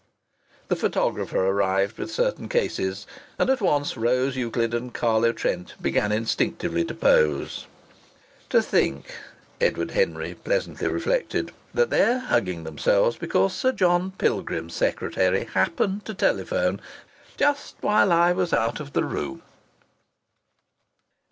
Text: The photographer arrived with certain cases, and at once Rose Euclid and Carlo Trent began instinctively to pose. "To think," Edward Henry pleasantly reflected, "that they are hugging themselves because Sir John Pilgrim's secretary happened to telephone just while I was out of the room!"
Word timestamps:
The 0.69 0.75
photographer 0.75 1.45
arrived 1.45 1.99
with 1.99 2.11
certain 2.11 2.49
cases, 2.49 3.05
and 3.37 3.51
at 3.51 3.61
once 3.61 3.95
Rose 3.95 4.35
Euclid 4.35 4.73
and 4.73 4.91
Carlo 4.91 5.31
Trent 5.31 5.75
began 5.79 6.11
instinctively 6.11 6.83
to 6.85 6.95
pose. 6.95 7.67
"To 8.49 8.63
think," 8.63 9.13
Edward 9.61 9.91
Henry 9.91 10.33
pleasantly 10.33 10.87
reflected, 10.87 11.51
"that 11.75 11.91
they 11.91 12.01
are 12.01 12.17
hugging 12.17 12.63
themselves 12.63 13.15
because 13.15 13.53
Sir 13.53 13.73
John 13.73 14.09
Pilgrim's 14.17 14.73
secretary 14.73 15.43
happened 15.43 16.03
to 16.05 16.15
telephone 16.15 16.81
just 17.37 17.75
while 17.81 18.11
I 18.11 18.31
was 18.31 18.53
out 18.53 18.79
of 18.79 18.93
the 18.93 19.03
room!" 19.03 19.43